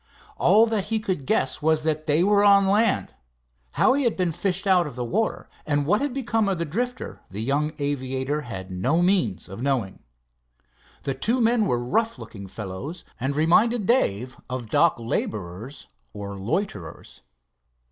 [0.37, 3.13] All that he could guess was that they were on land.
[3.73, 6.65] How he had been fished out of the water, and what had become of the
[6.65, 9.99] Drifter, the young aviator had no means of knowing.
[11.03, 17.21] The two men were rough looking fellows and reminded Dave of dock laborers or loiterers.